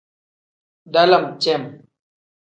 Dalam 0.85 1.39
cem. 1.39 1.63